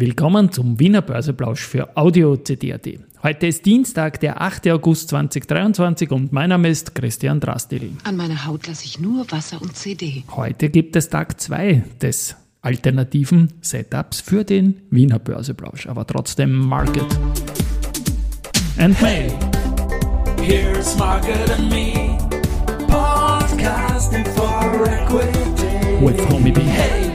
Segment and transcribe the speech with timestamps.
[0.00, 2.88] Willkommen zum Wiener Börseplausch für Audio CD.at.
[3.22, 4.68] Heute ist Dienstag, der 8.
[4.68, 7.90] August 2023 und mein Name ist Christian Drastil.
[8.04, 10.24] An meiner Haut lasse ich nur Wasser und CD.
[10.30, 17.04] Heute gibt es Tag 2 des alternativen Setups für den Wiener Börseplausch, aber trotzdem Market
[18.78, 19.30] and Mail.
[20.40, 22.16] Here's Market and Me,
[22.88, 26.02] podcasting for equity.
[26.02, 26.62] With Homie B.
[26.62, 27.09] Hey.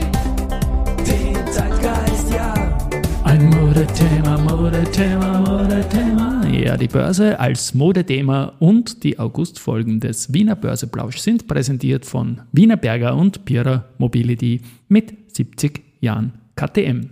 [4.96, 6.46] Modethema, Modethema.
[6.46, 12.78] Ja, die Börse als Modethema und die Augustfolgen des Wiener Börseplausch sind präsentiert von Wiener
[12.78, 17.10] Berger und Pira Mobility mit 70 Jahren KTM.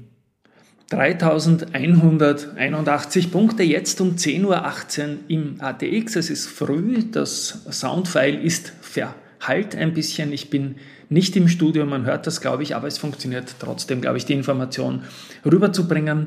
[0.88, 4.64] 3181 Punkte jetzt um 10.18 Uhr
[5.28, 6.16] im ATX.
[6.16, 10.32] Es ist früh, das Soundfile ist verhallt ein bisschen.
[10.32, 10.76] Ich bin
[11.08, 14.32] nicht im Studio, man hört das, glaube ich, aber es funktioniert trotzdem, glaube ich, die
[14.32, 15.02] Information
[15.44, 16.26] rüberzubringen.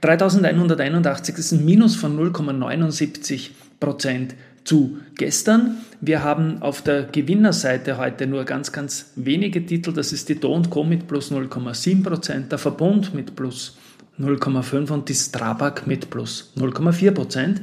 [0.00, 5.78] 3181 ist ein Minus von 0,79 Prozent zu gestern.
[6.00, 9.92] Wir haben auf der Gewinnerseite heute nur ganz, ganz wenige Titel.
[9.92, 13.78] Das ist die Do Co mit plus 0,7 Prozent, der Verbund mit plus
[14.20, 17.62] 0,5 und die Strabag mit plus 0,4 Prozent.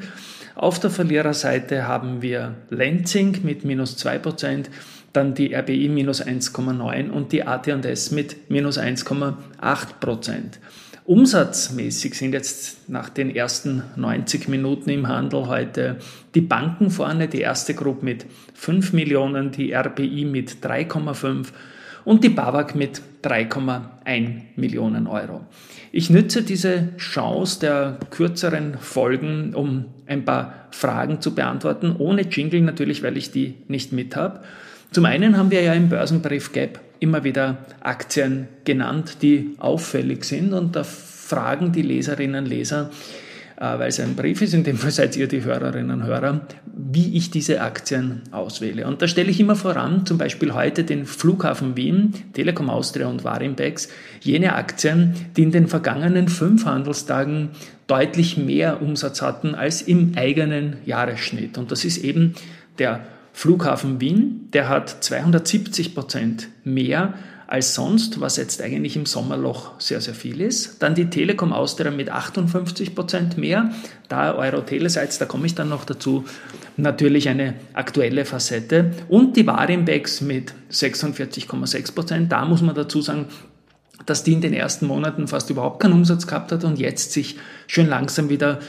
[0.56, 4.70] Auf der Verliererseite haben wir Lenzing mit minus 2 Prozent,
[5.16, 9.36] dann die RBI minus 1,9 und die AT&S mit minus 1,8
[10.00, 10.60] Prozent.
[11.06, 15.98] Umsatzmäßig sind jetzt nach den ersten 90 Minuten im Handel heute
[16.34, 21.50] die Banken vorne, die erste Gruppe mit 5 Millionen, die RBI mit 3,5
[22.06, 25.42] und die BAWAG mit 3,1 Millionen Euro.
[25.92, 32.62] Ich nütze diese Chance der kürzeren Folgen, um ein paar Fragen zu beantworten, ohne Jingle
[32.62, 34.42] natürlich, weil ich die nicht mit habe.
[34.96, 40.54] Zum einen haben wir ja im Börsenbrief Gap immer wieder Aktien genannt, die auffällig sind
[40.54, 42.92] und da fragen die Leserinnen und Leser,
[43.58, 46.48] äh, weil es ein Brief ist, in dem Fall seid ihr die Hörerinnen und Hörer,
[46.74, 48.88] wie ich diese Aktien auswähle.
[48.88, 53.26] Und da stelle ich immer voran, zum Beispiel heute den Flughafen Wien, Telekom Austria und
[53.26, 53.90] Warimbex,
[54.22, 57.50] jene Aktien, die in den vergangenen fünf Handelstagen
[57.88, 61.58] deutlich mehr Umsatz hatten als im eigenen Jahresschnitt.
[61.58, 62.34] Und das ist eben
[62.80, 63.02] der
[63.36, 67.16] Flughafen Wien, der hat 270 Prozent mehr
[67.48, 70.82] als sonst, was jetzt eigentlich im Sommerloch sehr, sehr viel ist.
[70.82, 73.72] Dann die Telekom Austria mit 58 Prozent mehr.
[74.08, 76.24] Da Euro-Telesites, da komme ich dann noch dazu,
[76.78, 78.92] natürlich eine aktuelle Facette.
[79.10, 82.32] Und die Warimbex mit 46,6 Prozent.
[82.32, 83.28] Da muss man dazu sagen,
[84.06, 87.38] dass die in den ersten Monaten fast überhaupt keinen Umsatz gehabt hat und jetzt sich
[87.68, 88.60] schön langsam wieder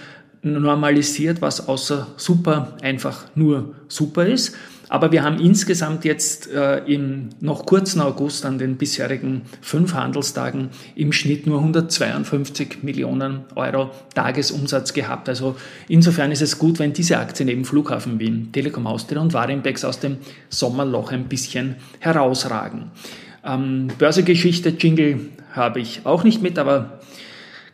[0.52, 4.54] normalisiert, was außer super einfach nur super ist.
[4.88, 10.70] Aber wir haben insgesamt jetzt äh, im noch kurzen August an den bisherigen fünf Handelstagen
[10.94, 15.28] im Schnitt nur 152 Millionen Euro Tagesumsatz gehabt.
[15.28, 15.56] Also
[15.88, 19.98] insofern ist es gut, wenn diese Aktien eben Flughafen Wien, Telekom Austria und Warimbex aus
[19.98, 20.18] dem
[20.50, 22.92] Sommerloch ein bisschen herausragen.
[23.44, 25.18] Ähm, Börsegeschichte, Jingle
[25.52, 27.00] habe ich auch nicht mit, aber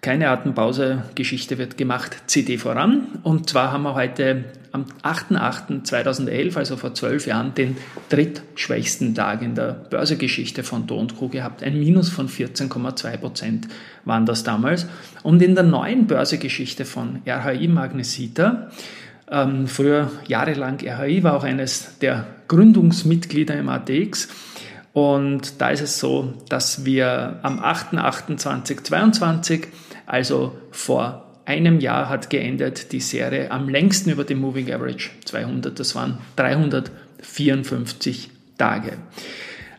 [0.02, 3.06] keine Atempause, Geschichte wird gemacht, CD voran.
[3.22, 7.76] Und zwar haben wir heute am 8.8.2011, also vor zwölf Jahren, den
[8.08, 11.28] drittschwächsten Tag in der Börsegeschichte von Do Co.
[11.28, 11.62] gehabt.
[11.62, 13.68] Ein Minus von 14,2 Prozent
[14.04, 14.88] waren das damals.
[15.22, 18.72] Und in der neuen Börsegeschichte von RHI Magnesita,
[19.30, 24.28] ähm, früher jahrelang RHI war auch eines der Gründungsmitglieder im ATX,
[24.92, 29.66] und da ist es so, dass wir am 8.8.2022
[30.06, 35.78] also vor einem Jahr hat geendet die Serie am längsten über dem Moving Average 200.
[35.78, 38.92] Das waren 354 Tage.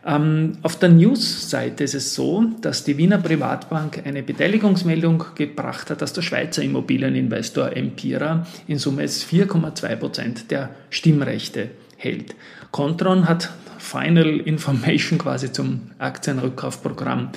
[0.06, 6.02] Ähm, auf der News-Seite ist es so, dass die Wiener Privatbank eine Beteiligungsmeldung gebracht hat,
[6.02, 12.34] dass der Schweizer Immobilieninvestor Empira in Summe 4,2 Prozent der Stimmrechte hält.
[12.70, 17.30] Contron hat Final Information quasi zum Aktienrückkaufprogramm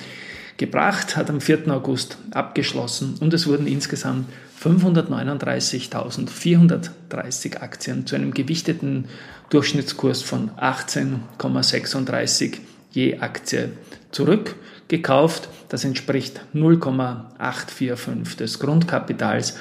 [0.58, 1.70] gebracht, hat am 4.
[1.70, 4.28] August abgeschlossen und es wurden insgesamt
[4.62, 9.06] 539.430 Aktien zu einem gewichteten
[9.50, 12.56] Durchschnittskurs von 18,36
[12.90, 13.70] je Aktie
[14.10, 15.48] zurückgekauft.
[15.68, 19.56] Das entspricht 0,845 des Grundkapitals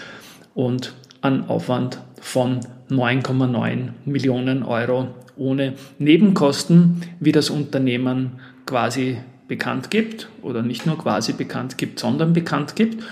[0.56, 10.30] und an Aufwand von 9,9 Millionen Euro ohne Nebenkosten, wie das Unternehmen quasi bekannt gibt
[10.42, 13.04] oder nicht nur quasi bekannt gibt, sondern bekannt gibt.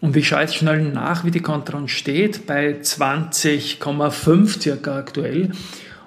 [0.00, 5.50] Und ich schaue jetzt schnell nach, wie die Kontron steht, bei 20,5 circa aktuell.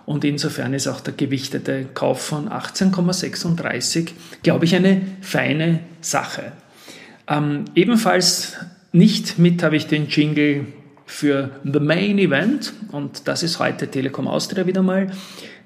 [0.06, 4.12] Und insofern ist auch der gewichtete Kauf von 18,36,
[4.42, 6.52] glaube ich, eine feine Sache.
[7.28, 8.58] Ähm, ebenfalls
[8.92, 10.66] nicht mit habe ich den Jingle
[11.06, 15.12] für The Main Event und das ist heute Telekom Austria wieder mal.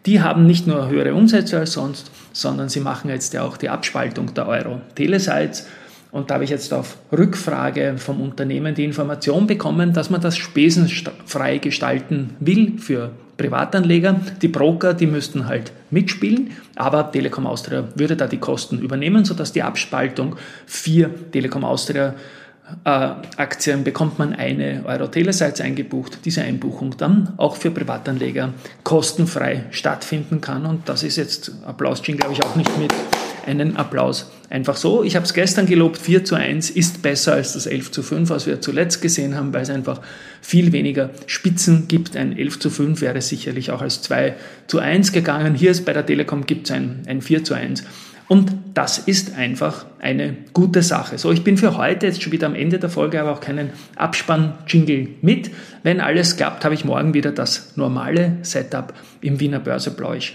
[0.06, 3.70] Die haben nicht nur höhere Umsätze als sonst, sondern sie machen jetzt ja auch die
[3.70, 5.68] Abspaltung der Euro Telesites.
[6.12, 10.38] Und da habe ich jetzt auf Rückfrage vom Unternehmen die Information bekommen, dass man das
[10.38, 14.20] spesenfrei gestalten will für Privatanleger.
[14.42, 19.54] Die Broker, die müssten halt mitspielen, aber Telekom Austria würde da die Kosten übernehmen, sodass
[19.54, 20.36] die Abspaltung
[20.66, 22.14] für Telekom Austria
[22.84, 28.54] Aktien bekommt man eine Euro Telesites eingebucht, diese Einbuchung dann auch für Privatanleger
[28.84, 30.66] kostenfrei stattfinden kann.
[30.66, 32.94] Und das ist jetzt Applaus, glaube ich, auch nicht mit
[33.46, 35.04] einen Applaus einfach so.
[35.04, 38.30] Ich habe es gestern gelobt, 4 zu 1 ist besser als das 11 zu 5,
[38.30, 40.02] was wir zuletzt gesehen haben, weil es einfach
[40.42, 42.16] viel weniger Spitzen gibt.
[42.16, 44.36] Ein 11 zu 5 wäre sicherlich auch als 2
[44.68, 45.56] zu 1 gegangen.
[45.56, 47.84] Hier ist bei der Telekom gibt es ein, ein 4 zu 1.
[48.34, 51.20] Und das ist einfach eine gute Sache.
[51.20, 53.70] So, ich bin für heute jetzt schon wieder am Ende der Folge, aber auch keinen
[53.96, 55.52] Abspann-Jingle mit.
[55.84, 58.92] Wenn alles klappt, habe ich morgen wieder das normale Setup
[59.22, 60.34] im Wiener Börseplausch.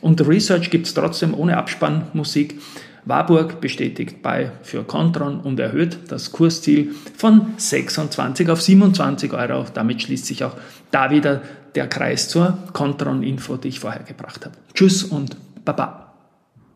[0.00, 2.62] Und Research gibt es trotzdem ohne Abspannmusik.
[3.04, 9.66] Warburg bestätigt bei für Contron und erhöht das Kursziel von 26 auf 27 Euro.
[9.74, 10.56] Damit schließt sich auch
[10.90, 11.42] da wieder
[11.74, 14.54] der Kreis zur Contron-Info, die ich vorher gebracht habe.
[14.72, 15.36] Tschüss und
[15.66, 16.07] Baba.